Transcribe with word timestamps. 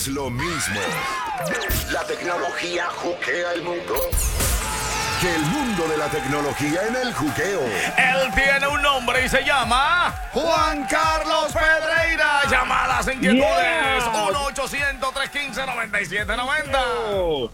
es 0.00 0.08
lo 0.08 0.30
mismo. 0.30 0.80
La 1.92 2.02
tecnología 2.04 2.86
juquea 2.96 3.52
el 3.52 3.62
mundo. 3.62 3.94
Que 5.20 5.34
el 5.34 5.42
mundo 5.42 5.86
de 5.88 5.98
la 5.98 6.06
tecnología 6.06 6.86
en 6.88 6.96
el 6.96 7.12
juqueo. 7.12 7.60
Él 7.60 8.32
tiene 8.34 8.66
un 8.66 8.80
nombre 8.80 9.26
y 9.26 9.28
se 9.28 9.44
llama 9.44 10.14
Juan 10.32 10.86
Carlos 10.86 11.52
Pedreira. 11.52 12.40
Llamadas 12.50 13.08
inquietudes. 13.08 13.42
Yeah. 13.42 14.00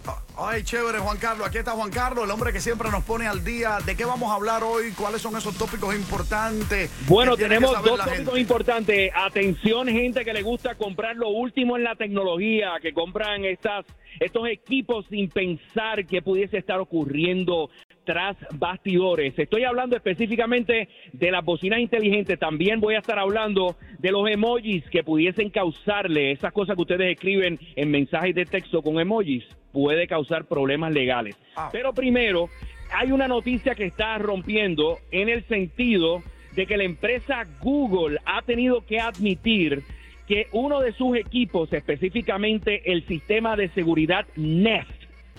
1-800-315-9790. 0.07 0.26
Ay, 0.39 0.63
chévere, 0.65 0.99
Juan 0.99 1.17
Carlos. 1.17 1.47
Aquí 1.47 1.57
está 1.57 1.71
Juan 1.71 1.91
Carlos, 1.91 2.25
el 2.25 2.31
hombre 2.31 2.53
que 2.53 2.61
siempre 2.61 2.91
nos 2.91 3.03
pone 3.05 3.27
al 3.27 3.43
día. 3.43 3.79
¿De 3.87 3.97
qué 3.97 4.05
vamos 4.05 4.31
a 4.31 4.35
hablar 4.35 4.63
hoy? 4.63 4.93
¿Cuáles 4.93 5.23
son 5.23 5.35
esos 5.35 5.57
tópicos 5.57 5.95
importantes? 5.95 6.91
Bueno, 7.09 7.39
tenemos 7.39 7.73
dos 7.73 7.99
tópicos 7.99 8.17
gente? 8.17 8.41
importantes. 8.41 9.13
Atención, 9.15 9.89
gente 9.89 10.27
que 10.27 10.35
le 10.35 10.43
gusta 10.43 10.75
comprar 10.75 11.17
lo 11.17 11.31
último 11.31 11.79
en 11.79 11.85
la 11.85 11.97
tecnología, 11.97 12.73
que 12.83 12.93
compran 12.93 13.47
estas, 13.47 13.87
estos 14.21 14.47
equipos 14.49 15.07
sin 15.09 15.31
pensar 15.31 16.05
que 16.05 16.21
pudiese 16.21 16.59
estar 16.59 16.81
ocurriendo 16.81 17.71
tras 18.07 18.37
bastidores. 18.55 19.39
Estoy 19.39 19.65
hablando 19.65 19.97
específicamente 19.97 20.89
de 21.13 21.31
las 21.31 21.45
bocinas 21.45 21.81
inteligentes. 21.81 22.39
También 22.39 22.81
voy 22.81 22.95
a 22.95 23.01
estar 23.01 23.19
hablando 23.19 23.77
de 23.99 24.13
los 24.13 24.31
emojis 24.31 24.89
que 24.89 25.05
pudiesen 25.05 25.51
causarle 25.51 26.31
esas 26.31 26.53
cosas 26.53 26.77
que 26.77 26.83
ustedes 26.83 27.13
escriben 27.13 27.59
en 27.75 27.91
mensajes 27.91 28.35
de 28.35 28.47
texto 28.47 28.81
con 28.81 28.99
emojis. 28.99 29.45
Puede 29.73 30.07
causar 30.07 30.47
problemas 30.47 30.93
legales. 30.93 31.37
Ah. 31.57 31.69
Pero 31.73 31.93
primero, 31.93 32.49
hay 32.95 33.11
una 33.11 33.29
noticia 33.29 33.75
que 33.75 33.85
está 33.85 34.17
rompiendo 34.19 34.99
en 35.11 35.29
el 35.29 35.45
sentido 35.45 36.23
de 36.55 36.67
que 36.67 36.77
la 36.77 36.85
empresa 36.85 37.43
Google 37.61 38.19
ha 38.25 38.41
tenido 38.43 38.87
que 38.87 39.01
admitir 39.01 39.83
que 40.29 40.47
uno 40.53 40.81
de 40.81 40.93
sus 40.93 41.17
equipos, 41.17 41.73
específicamente 41.73 42.93
el 42.93 43.07
sistema 43.07 43.57
de 43.57 43.69
seguridad 43.71 44.27
Nest, 44.37 44.91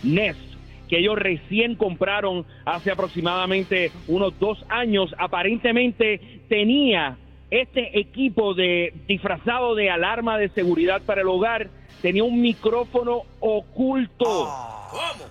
Nest, 0.04 0.57
que 0.88 1.00
ellos 1.00 1.18
recién 1.18 1.76
compraron 1.76 2.46
hace 2.66 2.92
aproximadamente 2.92 3.92
unos 4.08 4.38
dos 4.40 4.64
años, 4.70 5.14
aparentemente 5.18 6.42
tenía 6.50 7.18
este 7.50 8.00
equipo 8.00 8.54
de 8.54 8.94
disfrazado 9.08 9.76
de 9.76 9.90
alarma 9.90 10.38
de 10.38 10.50
seguridad 10.50 11.02
para 11.06 11.22
el 11.22 11.28
hogar, 11.28 11.70
tenía 12.02 12.24
un 12.24 12.42
micrófono 12.42 13.22
oculto. 13.40 14.26
¿Cómo? 14.26 15.26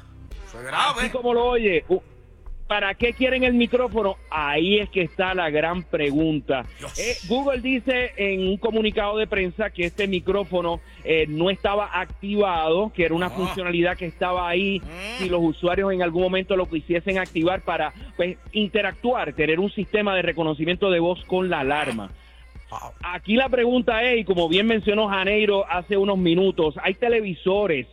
Es 0.44 0.54
Así 0.54 0.64
grave. 0.64 1.10
como 1.10 1.34
lo 1.34 1.44
oye. 1.44 1.84
¿Para 2.66 2.94
qué 2.94 3.12
quieren 3.12 3.44
el 3.44 3.54
micrófono? 3.54 4.16
Ahí 4.28 4.78
es 4.80 4.90
que 4.90 5.02
está 5.02 5.34
la 5.34 5.50
gran 5.50 5.84
pregunta. 5.84 6.64
Eh, 6.98 7.14
Google 7.28 7.60
dice 7.60 8.10
en 8.16 8.40
un 8.48 8.56
comunicado 8.56 9.16
de 9.18 9.28
prensa 9.28 9.70
que 9.70 9.84
este 9.84 10.08
micrófono 10.08 10.80
eh, 11.04 11.26
no 11.28 11.48
estaba 11.50 11.88
activado, 12.00 12.90
que 12.92 13.04
era 13.04 13.14
una 13.14 13.26
Ah. 13.26 13.30
funcionalidad 13.30 13.96
que 13.96 14.06
estaba 14.06 14.48
ahí 14.48 14.80
Mm. 14.80 15.18
si 15.22 15.28
los 15.28 15.40
usuarios 15.44 15.92
en 15.92 16.02
algún 16.02 16.22
momento 16.24 16.56
lo 16.56 16.68
quisiesen 16.68 17.18
activar 17.18 17.60
para 17.62 17.92
pues, 18.16 18.36
interactuar, 18.52 19.32
tener 19.34 19.60
un 19.60 19.70
sistema 19.70 20.16
de 20.16 20.22
reconocimiento 20.22 20.90
de 20.90 20.98
voz 20.98 21.24
con 21.26 21.48
la 21.48 21.60
alarma. 21.60 22.10
Aquí 23.00 23.36
la 23.36 23.48
pregunta 23.48 24.02
es, 24.02 24.18
y 24.20 24.24
como 24.24 24.48
bien 24.48 24.66
mencionó 24.66 25.06
Janeiro 25.06 25.64
hace 25.70 25.96
unos 25.96 26.18
minutos, 26.18 26.74
hay 26.82 26.94
televisores 26.94 27.86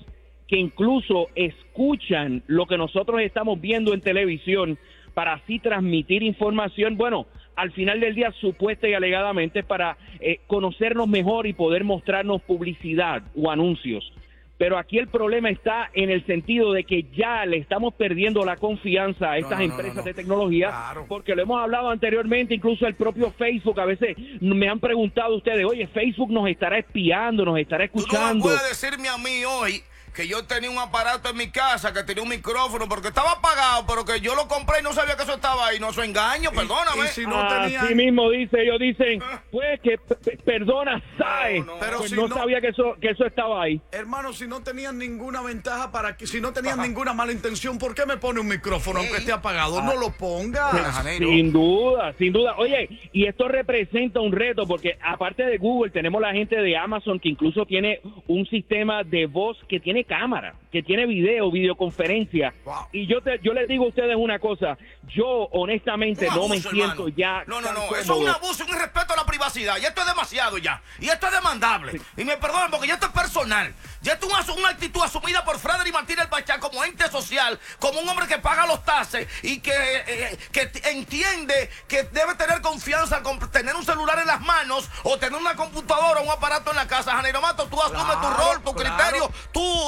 que 0.53 0.59
incluso 0.59 1.29
escuchan 1.33 2.43
lo 2.45 2.67
que 2.67 2.77
nosotros 2.77 3.21
estamos 3.21 3.59
viendo 3.59 3.91
en 3.91 4.01
televisión 4.01 4.77
para 5.15 5.33
así 5.33 5.57
transmitir 5.57 6.21
información, 6.21 6.95
bueno, 6.95 7.25
al 7.55 7.71
final 7.71 7.99
del 7.99 8.13
día 8.13 8.31
supuesta 8.39 8.87
y 8.87 8.93
alegadamente 8.93 9.63
para 9.63 9.97
eh, 10.19 10.41
conocernos 10.45 11.07
mejor 11.07 11.47
y 11.47 11.53
poder 11.53 11.83
mostrarnos 11.83 12.39
publicidad 12.43 13.23
o 13.35 13.49
anuncios. 13.49 14.13
Pero 14.59 14.77
aquí 14.77 14.99
el 14.99 15.07
problema 15.07 15.49
está 15.49 15.89
en 15.91 16.11
el 16.11 16.23
sentido 16.27 16.71
de 16.71 16.83
que 16.83 17.07
ya 17.17 17.47
le 17.47 17.57
estamos 17.57 17.95
perdiendo 17.95 18.45
la 18.45 18.55
confianza 18.57 19.31
a 19.31 19.37
estas 19.39 19.57
no, 19.59 19.65
no, 19.65 19.71
empresas 19.71 19.95
no. 19.97 20.03
de 20.03 20.13
tecnología 20.13 20.67
Claro. 20.69 21.05
porque 21.09 21.33
lo 21.33 21.41
hemos 21.41 21.59
hablado 21.59 21.89
anteriormente, 21.89 22.53
incluso 22.53 22.85
el 22.85 22.93
propio 22.93 23.31
Facebook, 23.31 23.79
a 23.79 23.85
veces 23.85 24.15
me 24.39 24.69
han 24.69 24.79
preguntado 24.79 25.35
ustedes, 25.35 25.65
oye, 25.65 25.87
Facebook 25.87 26.29
nos 26.31 26.47
estará 26.47 26.77
espiando, 26.77 27.43
nos 27.43 27.57
estará 27.57 27.87
Tú 27.87 27.93
no 27.95 28.01
me 28.01 28.03
escuchando. 28.03 28.43
puedes 28.43 28.69
decirme 28.69 29.09
a 29.09 29.17
mí 29.17 29.43
hoy 29.45 29.81
que 30.13 30.27
yo 30.27 30.43
tenía 30.45 30.69
un 30.69 30.77
aparato 30.77 31.29
en 31.29 31.37
mi 31.37 31.49
casa, 31.49 31.91
que 31.93 32.03
tenía 32.03 32.23
un 32.23 32.29
micrófono, 32.29 32.87
porque 32.87 33.07
estaba 33.09 33.31
apagado, 33.33 33.85
pero 33.87 34.05
que 34.05 34.21
yo 34.21 34.35
lo 34.35 34.47
compré 34.47 34.79
y 34.79 34.83
no 34.83 34.93
sabía 34.93 35.15
que 35.15 35.23
eso 35.23 35.33
estaba 35.33 35.67
ahí. 35.67 35.79
No, 35.79 35.89
eso 35.89 36.01
es 36.03 36.09
engaño, 36.09 36.51
perdóname. 36.51 37.05
y 37.05 37.07
si 37.07 37.25
no 37.25 37.39
Así 37.41 37.73
tenían- 37.75 37.97
mismo 37.97 38.29
dice, 38.29 38.61
ellos 38.61 38.79
dicen, 38.79 39.21
pues 39.51 39.79
que 39.81 39.97
perdona, 40.45 41.01
sabe, 41.17 41.59
No, 41.59 41.65
no. 41.65 41.73
Pero 41.79 41.97
pues 41.99 42.09
si 42.09 42.15
no, 42.15 42.27
no- 42.27 42.35
sabía 42.35 42.61
que 42.61 42.67
eso 42.69 42.95
que 43.01 43.09
eso 43.09 43.25
estaba 43.25 43.63
ahí. 43.63 43.81
Hermano, 43.91 44.33
si 44.33 44.47
no 44.47 44.61
tenían 44.61 44.97
ninguna 44.97 45.41
ventaja 45.41 45.91
para 45.91 46.15
que, 46.17 46.27
si 46.27 46.39
no 46.41 46.53
tenían 46.53 46.79
ninguna 46.81 47.13
mala 47.13 47.31
intención, 47.31 47.77
¿por 47.77 47.95
qué 47.95 48.05
me 48.05 48.17
pone 48.17 48.39
un 48.39 48.47
micrófono 48.47 48.99
aunque 48.99 49.17
esté 49.17 49.31
apagado? 49.31 49.81
No 49.81 49.95
lo 49.95 50.11
ponga. 50.11 50.69
Janeiro. 50.69 51.27
Sin 51.29 51.51
duda, 51.51 52.13
sin 52.17 52.33
duda. 52.33 52.55
Oye, 52.57 52.87
y 53.11 53.25
esto 53.25 53.47
representa 53.47 54.19
un 54.19 54.31
reto 54.31 54.67
porque 54.67 54.97
aparte 55.01 55.43
de 55.43 55.57
Google 55.57 55.91
tenemos 55.91 56.21
la 56.21 56.31
gente 56.33 56.55
de 56.55 56.77
Amazon 56.77 57.19
que 57.19 57.29
incluso 57.29 57.65
tiene 57.65 57.99
un 58.27 58.45
sistema 58.47 59.03
de 59.03 59.25
voz 59.25 59.57
que 59.67 59.79
tiene 59.79 60.02
cámara, 60.05 60.55
que 60.71 60.83
tiene 60.83 61.05
video, 61.05 61.51
videoconferencia. 61.51 62.53
Wow. 62.65 62.87
Y 62.91 63.07
yo 63.07 63.21
te, 63.21 63.39
yo 63.43 63.53
les 63.53 63.67
digo 63.67 63.85
a 63.85 63.87
ustedes 63.89 64.15
una 64.15 64.39
cosa, 64.39 64.77
yo 65.07 65.25
honestamente 65.51 66.27
no 66.27 66.47
me 66.47 66.59
siento 66.59 67.07
hermano. 67.07 67.07
ya 67.09 67.43
No, 67.47 67.61
no, 67.61 67.73
no. 67.73 67.83
Eso 67.95 68.13
es 68.13 68.21
un 68.21 68.27
abuso, 68.27 68.63
un 68.63 68.69
irrespeto 68.69 69.13
a 69.13 69.17
la 69.17 69.25
privacidad. 69.25 69.77
Y 69.81 69.85
esto 69.85 70.01
es 70.01 70.07
demasiado 70.07 70.57
ya. 70.57 70.81
Y 70.99 71.09
esto 71.09 71.27
es 71.27 71.33
demandable. 71.33 71.99
Y 72.17 72.23
me 72.23 72.37
perdonen 72.37 72.71
porque 72.71 72.87
ya 72.87 72.95
esto 72.95 73.07
es 73.07 73.11
personal. 73.11 73.73
Ya 74.01 74.13
esto 74.13 74.27
es 74.27 74.49
una, 74.49 74.69
actitud 74.69 75.01
asumida 75.01 75.45
por 75.45 75.59
Frederick 75.59 75.93
Martínez 75.93 76.27
Pachá 76.27 76.59
como 76.59 76.83
ente 76.83 77.09
social, 77.09 77.59
como 77.79 77.99
un 77.99 78.09
hombre 78.09 78.27
que 78.27 78.39
paga 78.39 78.65
los 78.65 78.83
taxes 78.83 79.27
y 79.43 79.59
que, 79.59 79.71
eh, 79.71 80.37
que 80.51 80.69
entiende 80.89 81.69
que 81.87 82.03
debe 82.03 82.35
tener 82.35 82.61
confianza 82.61 83.17
al 83.17 83.51
tener 83.51 83.75
un 83.75 83.85
celular 83.85 84.19
en 84.19 84.27
las 84.27 84.41
manos 84.41 84.89
o 85.03 85.17
tener 85.17 85.39
una 85.39 85.55
computadora 85.55 86.21
o 86.21 86.23
un 86.23 86.29
aparato 86.29 86.71
en 86.71 86.77
la 86.77 86.87
casa. 86.87 87.11
Janeiro 87.11 87.41
Mato, 87.41 87.67
tú 87.67 87.81
asumes 87.81 88.19
tu 88.21 88.27
Claro, 88.27 88.32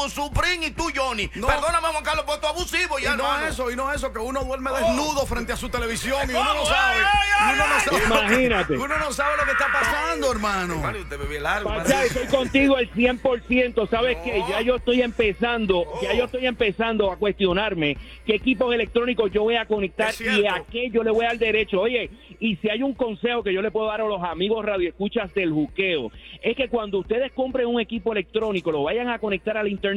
Supreme 0.10 0.68
y 0.68 0.72
tú, 0.72 0.86
Johnny. 0.96 1.30
No. 1.36 1.48
Perdóname, 1.48 1.88
Juan 1.88 2.04
Carlos, 2.04 2.26
porque 2.26 2.42
tú 2.42 2.48
abusivo 2.48 3.00
Y 3.00 3.04
ya, 3.04 3.16
no 3.16 3.24
hermano. 3.26 3.48
eso, 3.48 3.72
y 3.72 3.76
no 3.76 3.92
eso, 3.92 4.12
que 4.14 4.20
uno 4.20 4.44
duerme 4.44 4.70
Oh. 4.72 4.76
desnudo 4.78 5.26
frente 5.26 5.54
a 5.54 5.58
su 5.58 5.70
televisión 5.70 6.20
y 6.30 6.34
uno 6.34 6.44
no 6.44 6.50
¿Cómo? 6.62 6.66
sabe. 6.66 7.00
Y 7.00 7.54
uno 7.54 7.66
no 7.68 8.16
Imagínate. 8.16 8.74
Uno 8.78 8.98
no 8.98 9.12
sabe 9.12 9.38
lo 9.38 9.44
que 9.46 9.52
está 9.52 9.68
pasando, 9.72 10.32
hermano. 10.32 10.76
Usted 11.00 11.40
largo, 11.42 11.70
Pachá, 11.70 12.04
estoy 12.06 12.28
contigo 12.28 12.76
al 12.76 12.90
100%. 12.92 13.88
¿Sabes 13.90 14.18
qué? 14.24 14.44
Ya 14.50 14.62
yo 14.62 14.76
estoy 14.78 15.02
empezando, 15.02 15.86
ya 16.02 16.14
yo 16.14 16.26
estoy 16.26 16.46
empezando 16.48 17.12
a 17.12 17.18
cuestionarme 17.18 17.98
qué 18.26 18.36
equipos 18.36 18.74
electrónicos 18.74 19.32
yo 19.32 19.44
voy 19.44 19.56
a 19.56 19.66
conectar 19.66 20.14
y 20.20 20.46
a 20.46 20.64
qué 20.72 20.90
yo 20.90 21.04
le 21.04 21.12
voy 21.12 21.26
a 21.26 21.30
dar 21.30 21.38
derecho. 21.38 21.82
Oye, 21.82 22.10
y 22.40 22.56
si 22.58 22.70
hay 22.70 22.82
un 22.84 22.94
consejo 22.94 23.44
que 23.44 23.54
yo 23.54 23.62
le 23.62 23.72
puedo 23.72 23.88
dar 23.88 24.02
a 24.02 24.06
los 24.06 24.24
amigos 24.24 24.66
radioescuchas 24.66 25.34
del 25.34 25.52
juqueo, 25.52 26.12
es 26.42 26.56
que 26.56 26.70
cuando 26.70 27.00
ustedes 27.00 27.32
compren 27.32 27.68
un 27.68 27.80
equipo 27.80 28.12
electrónico, 28.12 28.72
lo 28.72 28.84
vayan 28.84 29.10
a 29.10 29.20
conectar 29.20 29.58
al 29.58 29.68
internet, 29.68 29.95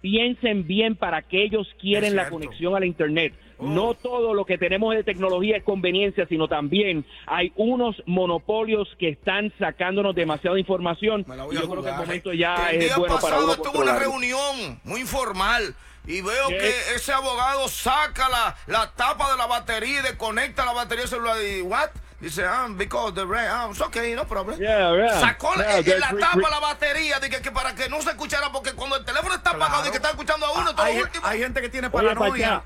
piensen 0.00 0.66
bien 0.66 0.96
para 0.96 1.22
qué 1.22 1.44
ellos 1.44 1.68
quieren 1.80 2.16
la 2.16 2.30
conexión 2.30 2.74
al 2.74 2.84
internet. 2.84 3.34
No 3.60 3.92
todo 3.92 4.32
lo 4.32 4.46
que 4.46 4.56
tenemos 4.56 4.94
de 4.94 5.04
tecnología 5.04 5.58
es 5.58 5.62
conveniencia, 5.62 6.26
sino 6.26 6.48
también 6.48 7.04
hay 7.26 7.52
unos 7.56 8.02
monopolios 8.06 8.88
que 8.98 9.10
están 9.10 9.52
sacándonos 9.58 10.14
demasiada 10.14 10.58
información. 10.58 11.26
Me 11.28 11.36
la 11.36 11.44
Y 11.44 11.46
voy 11.46 11.56
a 11.58 11.60
yo 11.60 11.68
creo 11.68 11.82
que 11.82 11.90
el 11.90 11.96
momento 11.96 12.32
ya 12.32 12.70
el 12.70 12.78
es 12.78 12.84
día 12.86 12.96
bueno 12.96 13.16
para 13.16 13.20
pasado 13.20 13.44
uno 13.44 13.52
estuve 13.52 13.76
en 13.76 13.82
una 13.82 13.98
reunión 13.98 14.80
muy 14.84 15.02
informal 15.02 15.74
y 16.06 16.22
veo 16.22 16.48
¿Qué? 16.48 16.56
que 16.56 16.94
ese 16.96 17.12
abogado 17.12 17.68
saca 17.68 18.30
la, 18.30 18.56
la 18.66 18.92
tapa 18.92 19.30
de 19.30 19.36
la 19.36 19.46
batería 19.46 20.00
y 20.00 20.02
desconecta 20.02 20.64
la 20.64 20.72
batería 20.72 21.06
celular 21.06 21.36
y 21.42 21.60
what? 21.60 21.90
Dice, 22.20 22.44
ah, 22.44 22.68
because 22.76 23.14
the 23.14 23.24
rain, 23.26 23.48
ah, 23.50 23.68
it's 23.70 23.80
okay, 23.80 24.14
no 24.14 24.24
problem. 24.26 24.60
Yeah, 24.60 24.94
yeah. 24.94 25.20
Sacó 25.20 25.56
Yeah, 25.56 25.80
that's 25.80 26.00
la 26.00 26.08
tapa 26.18 26.36
re- 26.36 26.50
la 26.50 26.60
batería 26.60 27.18
de 27.18 27.30
que, 27.30 27.40
que 27.40 27.50
para 27.50 27.74
que 27.74 27.88
no 27.88 28.02
se 28.02 28.10
escuchara, 28.10 28.52
porque 28.52 28.72
cuando 28.74 28.96
el 28.96 29.04
teléfono 29.06 29.34
está 29.34 29.50
apagado 29.52 29.86
y 29.86 29.90
que 29.90 29.96
está 29.96 30.10
escuchando 30.10 30.44
a 30.44 30.52
uno, 30.52 30.74
todo 30.74 30.84
hay, 30.84 31.00
último. 31.00 31.26
hay 31.26 31.38
gente 31.38 31.62
que 31.62 31.70
tiene 31.70 31.86
Oye, 31.90 31.92
paranoia. 32.08 32.46
Pachá, 32.46 32.62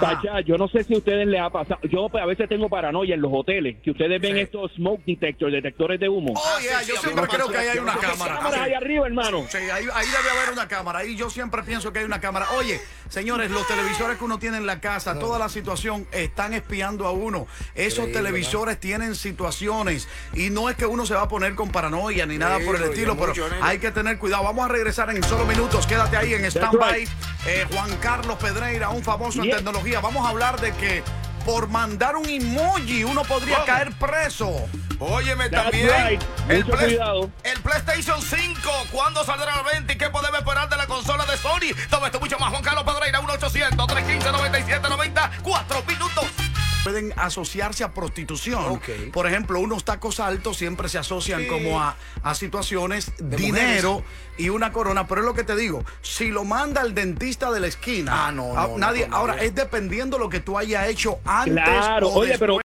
Pachá, 0.00 0.40
yo 0.40 0.56
no 0.56 0.68
sé 0.68 0.84
si 0.84 0.94
a 0.94 0.98
ustedes 0.98 1.26
les 1.26 1.40
ha 1.40 1.50
pasado. 1.50 1.80
Yo 1.84 2.08
pues, 2.08 2.22
a 2.22 2.26
veces 2.26 2.48
tengo 2.48 2.68
paranoia 2.68 3.14
en 3.14 3.20
los 3.20 3.32
hoteles, 3.34 3.76
que 3.82 3.90
ustedes 3.90 4.20
ven 4.20 4.34
Sí. 4.34 4.40
estos 4.40 4.72
smoke 4.74 5.02
detectors, 5.06 5.52
detectores 5.52 5.98
de 6.00 6.08
humo. 6.08 6.32
Oh, 6.36 6.42
Ah, 6.46 6.60
yeah, 6.62 6.80
sí, 6.80 6.88
yo 6.88 6.94
sí, 6.96 7.00
siempre 7.02 7.26
creo 7.28 7.48
que 7.48 7.58
ahí 7.58 7.68
hay 7.68 7.78
una 7.78 7.96
cámara. 7.96 8.34
Cámaras 8.36 8.54
Sí. 8.54 8.60
ahí 8.60 8.72
arriba, 8.74 9.06
hermano. 9.06 9.44
Sí, 9.48 9.56
ahí, 9.58 9.84
ahí 9.94 10.06
debe 10.06 10.30
haber 10.38 10.52
una 10.52 10.68
cámara. 10.68 10.98
Ahí 11.00 11.16
yo 11.16 11.30
siempre 11.30 11.62
pienso 11.62 11.92
que 11.92 12.00
hay 12.00 12.04
una 12.04 12.20
cámara. 12.20 12.46
Oye, 12.58 12.80
señores, 13.08 13.50
los 13.50 13.66
televisores 13.66 14.18
que 14.18 14.24
uno 14.24 14.38
tiene 14.38 14.56
en 14.58 14.66
la 14.66 14.80
casa, 14.80 15.18
toda 15.18 15.38
la 15.38 15.48
situación, 15.48 16.06
están 16.12 16.52
espiando 16.54 17.06
a 17.06 17.12
uno. 17.12 17.46
Esos 17.74 18.10
televisores 18.12 18.78
tienen 18.78 19.14
situaciones. 19.14 20.08
Y 20.34 20.50
no 20.50 20.68
es 20.70 20.76
que 20.76 20.86
uno 20.86 21.06
se 21.06 21.14
va 21.14 21.22
a 21.22 21.28
poner 21.28 21.54
con 21.54 21.70
paranoia 21.70 22.26
ni 22.26 22.38
nada 22.38 22.58
por 22.60 22.76
el 22.76 22.84
estilo, 22.84 23.14
pero 23.16 23.28
mucho, 23.28 23.46
hay 23.62 23.78
que 23.78 23.90
tener 23.90 24.18
cuidado. 24.18 24.44
Vamos 24.44 24.64
a 24.64 24.68
regresar 24.68 25.10
en 25.10 25.22
solo 25.22 25.44
minutos. 25.46 25.86
Quédate 25.86 26.16
ahí 26.16 26.34
en 26.34 26.44
stand-by. 26.44 27.06
Eh, 27.46 27.64
Juan 27.72 27.96
Carlos 27.98 28.36
Pedreira, 28.38 28.88
un 28.90 29.02
famoso 29.04 29.42
en 29.42 29.50
tecnología. 29.50 30.00
Vamos 30.00 30.26
a 30.26 30.30
hablar 30.30 30.60
de 30.60 30.72
que 30.72 31.02
por 31.44 31.68
mandar 31.68 32.16
un 32.16 32.28
emoji 32.28 33.04
uno 33.04 33.22
podría 33.22 33.54
¿Cómo? 33.56 33.66
caer 33.66 33.92
preso. 33.92 34.52
Óyeme 34.98 35.48
That's 35.50 35.64
también. 35.70 35.90
right. 36.08 36.22
El, 36.48 36.64
Mucho 36.64 36.78
cuidado. 36.78 37.30
el 37.44 37.60
PlayStation 37.60 38.20
5. 38.20 38.70
¿Cuándo 38.90 39.22
saldrá 39.24 39.52
a 39.52 39.56
la 39.62 39.70
venta 39.70 39.92
y 39.92 39.96
qué 39.98 40.08
podemos 40.10 40.38
esperar 40.40 40.68
de 40.70 40.76
la 40.76 40.86
consola 40.86 41.24
de 41.26 41.36
Sony? 41.36 41.74
Todo 41.90 42.06
esto 42.06 42.18
mucho 42.18 42.38
más. 42.38 42.48
Juan 42.50 42.62
Carlos 42.62 42.82
Pedreira, 42.84 43.20
1-800-315-9790. 43.20 44.86
Cuatro 44.86 45.04
minutos. 45.04 45.45
Pueden 46.86 47.12
asociarse 47.16 47.82
a 47.82 47.92
prostitución. 47.92 48.80
Por 49.12 49.26
ejemplo, 49.26 49.58
unos 49.58 49.84
tacos 49.84 50.20
altos 50.20 50.56
siempre 50.56 50.88
se 50.88 50.98
asocian 50.98 51.40
Sí. 51.42 51.48
como 51.48 51.80
a, 51.80 51.96
a 52.22 52.34
situaciones, 52.36 53.10
De 53.18 53.36
dinero 53.36 54.04
y 54.38 54.50
una 54.50 54.70
corona. 54.72 55.08
Pero 55.08 55.22
es 55.22 55.26
lo 55.26 55.34
que 55.34 55.42
te 55.42 55.56
digo, 55.56 55.84
si 56.00 56.28
lo 56.30 56.44
manda 56.44 56.82
el 56.82 56.94
dentista 56.94 57.50
de 57.50 57.58
la 57.58 57.66
esquina, 57.66 58.28
Ah, 58.28 58.30
no, 58.30 58.56
a- 58.56 58.68
no, 58.68 58.78
nadie. 58.78 59.02
no, 59.06 59.08
no, 59.10 59.16
ahora, 59.16 59.34
no. 59.34 59.42
es 59.42 59.52
dependiendo 59.52 60.16
lo 60.16 60.28
que 60.28 60.38
tú 60.38 60.56
hayas 60.56 60.86
hecho 60.88 61.18
antes. 61.24 61.54
Claro, 61.54 62.06
o 62.08 62.18
oye, 62.20 62.28
después 62.30 62.50
Pero 62.50 62.60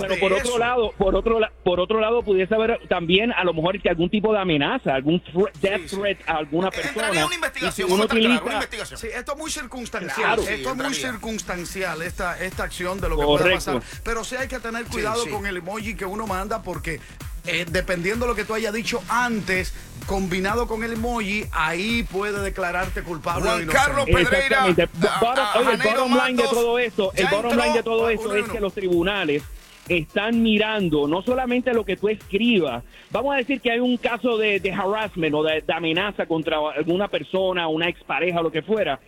de 0.00 0.16
por 0.16 0.32
otro 0.32 0.44
eso. 0.44 0.58
lado, 0.58 0.92
por 0.98 1.14
otro 1.14 1.38
la- 1.40 1.52
por 1.64 1.80
otro 1.80 2.00
lado 2.00 2.22
pudiese 2.22 2.54
haber 2.54 2.80
también 2.88 3.32
a 3.32 3.44
lo 3.44 3.52
mejor 3.54 3.80
que 3.80 3.88
algún 3.88 4.10
tipo 4.10 4.32
de 4.32 4.38
amenaza, 4.40 4.94
algún 4.94 5.22
thre- 5.22 5.52
death 5.60 5.86
threat 5.90 6.18
a 6.26 6.32
alguna 6.38 6.70
persona. 6.70 6.90
Entraría 6.92 7.26
una 7.26 7.34
Y 7.34 7.36
investigación. 7.36 7.72
si 7.72 7.82
uno 7.92 7.96
vamos 7.96 8.02
a 8.02 8.04
estar 8.04 8.18
claros, 8.18 8.32
utiliza- 8.38 8.44
una 8.44 8.54
investigación. 8.54 9.00
Sí, 9.00 9.06
esto 9.14 9.32
es 9.32 9.38
muy 9.38 9.50
circunstancial. 9.50 10.14
Claro. 10.14 10.42
esto 10.42 10.54
Sí, 10.74 10.78
es 10.80 10.84
muy 10.84 10.94
circunstancial, 10.94 12.02
esta, 12.02 12.38
esta 12.42 12.64
acción 12.64 13.00
de 13.00 13.08
lo 13.08 13.16
que 13.16 13.24
puede 13.24 13.38
Correcto. 13.38 13.80
pasar. 13.80 13.82
Pero 14.04 14.24
sí 14.24 14.36
hay 14.36 14.48
que 14.48 14.58
tener 14.60 14.84
cuidado 14.86 15.24
sí. 15.24 15.30
con 15.30 15.46
el 15.46 15.56
emoji 15.58 15.94
que 15.94 16.04
uno 16.04 16.26
manda 16.26 16.62
porque 16.62 17.00
eh, 17.44 17.66
dependiendo 17.68 18.24
de 18.24 18.30
lo 18.30 18.36
que 18.36 18.44
tú 18.44 18.54
hayas 18.54 18.72
dicho 18.72 19.02
antes, 19.08 19.74
combinado 20.06 20.68
con 20.68 20.84
el 20.84 20.92
emoji, 20.92 21.44
ahí 21.50 22.04
puede 22.04 22.40
declararte 22.40 23.02
culpable 23.02 23.42
Juan. 23.50 23.66
Carlos 23.66 24.04
Pedreira. 24.06 24.68
Exactamente. 24.68 24.82
a- 24.82 25.20
Bottom- 25.20 25.38
a- 25.38 25.58
oye, 25.58 25.72
el 25.72 25.82
bottom 25.82 26.12
line 26.24 26.42
de 26.42 26.48
todo 26.48 26.78
esto, 26.78 27.12
el 27.16 27.24
bottom 27.26 27.50
entró- 27.50 27.64
line 27.64 27.74
de 27.76 27.82
todo 27.82 28.08
esto 28.10 28.26
uno 28.26 28.36
y 28.36 28.38
es 28.40 28.44
uno. 28.44 28.54
que 28.54 28.60
los 28.60 28.74
tribunales 28.74 29.42
están 29.88 30.42
mirando 30.42 31.08
no 31.08 31.22
solamente 31.22 31.74
lo 31.74 31.84
que 31.84 31.96
tú 31.96 32.08
escribas, 32.08 32.84
vamos 33.10 33.34
a 33.34 33.38
decir 33.38 33.60
que 33.60 33.70
hay 33.70 33.80
un 33.80 33.96
caso 33.96 34.38
de, 34.38 34.60
de 34.60 34.72
harassment 34.72 35.34
o 35.34 35.42
de, 35.42 35.62
amenaza 35.68 36.26
contra 36.26 36.58
alguna 36.74 37.08
persona, 37.08 37.68
una 37.68 37.88
expareja 37.88 38.40
o 38.40 38.42
lo 38.44 38.52
que 38.52 38.62
fuera, 38.62 39.00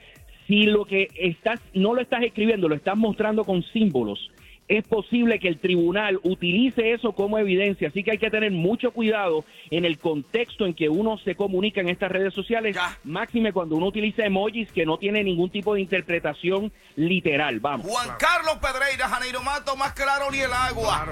si 0.47 0.65
lo 0.65 0.85
que 0.85 1.09
estás 1.15 1.61
no 1.73 1.94
lo 1.94 2.00
estás 2.00 2.23
escribiendo, 2.23 2.69
lo 2.69 2.75
estás 2.75 2.97
mostrando 2.97 3.44
con 3.44 3.62
símbolos, 3.62 4.31
es 4.69 4.82
posible 4.87 5.38
que 5.38 5.49
el 5.49 5.58
tribunal 5.58 6.19
utilice 6.22 6.93
eso 6.93 7.12
como 7.12 7.38
evidencia, 7.38 7.88
así 7.88 8.02
que 8.02 8.12
hay 8.12 8.19
que 8.19 8.31
tener 8.31 8.50
mucho 8.50 8.93
cuidado 8.93 9.44
en 9.70 9.84
el 9.84 9.99
contexto 9.99 10.64
en 10.66 10.75
que 10.75 10.88
uno 10.88 11.19
se 11.19 11.34
comunica 11.34 11.81
en 11.81 11.88
estas 11.88 12.11
redes 12.11 12.32
sociales, 12.32 12.75
Ya. 12.75 12.99
máxime 13.05 13.52
cuando 13.52 13.76
uno 13.76 13.87
utiliza 13.87 14.25
emojis 14.25 14.72
que 14.72 14.87
no 14.87 14.96
tienen 14.99 15.26
ningún 15.26 15.50
tipo 15.50 15.75
de 15.75 15.81
interpretación 15.82 16.72
literal, 16.96 17.61
vamos. 17.61 17.87
Juan 17.87 18.08
Carlos 18.19 18.56
Pedreira, 18.61 19.08
Janeiro 19.08 19.43
Mato, 19.43 19.76
más 19.76 19.93
claro 19.93 20.31
ni 20.31 20.38
el 20.38 20.52
agua. 20.52 21.08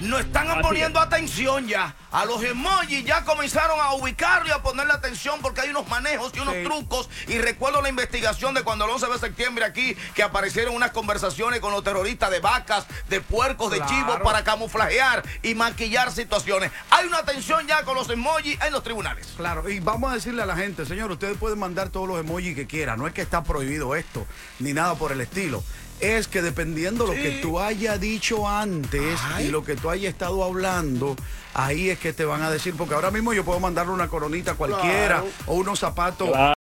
No 0.00 0.18
están 0.18 0.50
Así 0.50 0.60
poniendo 0.60 1.00
atención 1.00 1.66
ya. 1.66 1.94
A 2.12 2.24
los 2.26 2.42
emojis 2.42 3.04
ya 3.04 3.24
comenzaron 3.24 3.78
a 3.80 3.92
ubicarlo 3.94 4.48
y 4.48 4.50
a 4.50 4.62
ponerle 4.62 4.92
atención 4.92 5.40
porque 5.40 5.62
hay 5.62 5.70
unos 5.70 5.88
manejos 5.88 6.32
y 6.34 6.40
unos 6.40 6.54
Sí. 6.54 6.64
trucos. 6.64 7.08
Y 7.28 7.38
recuerdo 7.38 7.80
la 7.82 7.88
investigación 7.88 8.54
de 8.54 8.62
cuando 8.62 8.84
el 8.84 8.90
11 8.90 9.06
de 9.06 9.18
septiembre 9.18 9.64
aquí, 9.64 9.96
que 10.14 10.22
aparecieron 10.22 10.74
unas 10.74 10.90
conversaciones 10.90 11.60
con 11.60 11.72
los 11.72 11.82
terroristas 11.82 12.30
de 12.30 12.40
vacas, 12.40 12.86
de 13.08 13.20
puercos, 13.20 13.70
de 13.70 13.78
Claro. 13.78 13.90
chivos 13.92 14.20
para 14.20 14.44
camuflajear 14.44 15.22
y 15.42 15.54
maquillar 15.54 16.12
situaciones. 16.12 16.70
Hay 16.90 17.06
una 17.06 17.18
atención 17.18 17.66
ya 17.66 17.82
con 17.84 17.94
los 17.94 18.08
emojis 18.10 18.58
en 18.62 18.72
los 18.72 18.82
tribunales. 18.82 19.26
Claro, 19.36 19.68
y 19.68 19.80
vamos 19.80 20.10
a 20.12 20.14
decirle 20.14 20.42
a 20.42 20.46
la 20.46 20.56
gente, 20.56 20.84
señor, 20.86 21.10
ustedes 21.10 21.38
pueden 21.38 21.58
mandar 21.58 21.88
todos 21.88 22.06
los 22.08 22.20
emojis 22.20 22.54
que 22.54 22.66
quieran. 22.66 22.98
No 22.98 23.06
es 23.06 23.14
que 23.14 23.22
está 23.22 23.42
prohibido 23.44 23.94
esto, 23.96 24.26
ni 24.58 24.72
nada 24.72 24.94
por 24.94 25.12
el 25.12 25.20
estilo. 25.20 25.62
Es 26.00 26.28
que 26.28 26.42
dependiendo 26.42 27.06
lo 27.06 27.14
que 27.14 27.38
tú 27.42 27.58
hayas 27.58 27.98
dicho 28.00 28.46
antes 28.46 29.18
y 29.40 29.48
lo 29.48 29.64
que 29.64 29.76
tú 29.76 29.88
hayas 29.88 30.12
estado 30.12 30.44
hablando, 30.44 31.16
ahí 31.54 31.88
es 31.88 31.98
que 31.98 32.12
te 32.12 32.24
van 32.24 32.42
a 32.42 32.50
decir, 32.50 32.74
porque 32.76 32.94
ahora 32.94 33.10
mismo 33.10 33.32
yo 33.32 33.44
puedo 33.44 33.60
mandarle 33.60 33.92
una 33.92 34.08
coronita 34.08 34.54
cualquiera 34.54 35.20
Claro. 35.20 35.28
o 35.46 35.54
unos 35.54 35.78
zapatos. 35.78 36.28
Claro. 36.28 36.54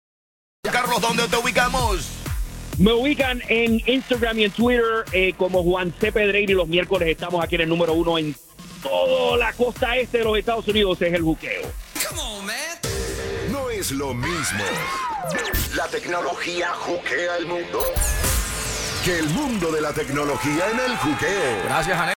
Carlos, 0.72 1.02
¿dónde 1.02 1.28
te 1.28 1.36
ubicamos? 1.36 2.08
Me 2.78 2.92
ubican 2.94 3.42
en 3.50 3.82
Instagram 3.88 4.40
y 4.40 4.44
en 4.46 4.52
Twitter 4.52 5.06
eh, 5.12 5.34
como 5.38 5.64
Juan 5.64 5.94
C. 6.00 6.12
Pedreira 6.12 6.52
y 6.52 6.56
los 6.56 6.68
miércoles 6.68 7.08
estamos 7.10 7.44
aquí 7.44 7.56
en 7.56 7.62
el 7.62 7.70
número 7.70 7.94
uno 7.94 8.18
en 8.18 8.36
toda 8.82 9.38
la 9.38 9.54
costa 9.54 9.96
este 9.98 10.20
de 10.20 10.24
los 10.24 10.38
Estados 10.38 10.68
Unidos, 10.68 11.02
es 11.02 11.14
el 11.14 11.24
buqueo. 11.24 11.72
No 13.52 13.70
es 13.70 13.92
lo 13.92 14.14
mismo 14.14 14.64
La 15.76 15.88
tecnología 15.88 16.70
juquea 16.74 17.38
el 17.38 17.48
mundo. 17.48 17.84
Que 19.04 19.20
el 19.20 19.30
mundo 19.30 19.70
de 19.70 19.82
la 19.82 19.92
tecnología 19.92 20.70
en 20.72 20.80
el 20.80 20.96
juqueo. 20.98 21.64
Gracias, 21.66 21.98
Janeiro. 21.98 22.12